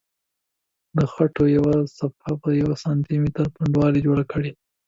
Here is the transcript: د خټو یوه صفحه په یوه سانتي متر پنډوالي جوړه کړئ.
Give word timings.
د 0.97 0.99
خټو 1.13 1.43
یوه 1.57 1.75
صفحه 1.97 2.33
په 2.41 2.49
یوه 2.61 2.75
سانتي 2.83 3.15
متر 3.23 3.45
پنډوالي 3.55 3.99
جوړه 4.07 4.23
کړئ. 4.31 4.51